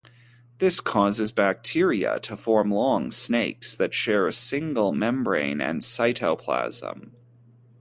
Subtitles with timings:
[0.57, 7.11] This causes bacteria to form long "snakes" that share a single membrane and cytoplasm.